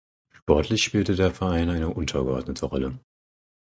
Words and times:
Sportlich 0.35 0.83
spielte 0.83 1.13
der 1.15 1.29
Verein 1.29 1.69
eine 1.69 1.89
untergeordnete 1.89 2.65
Rolle. 2.65 2.99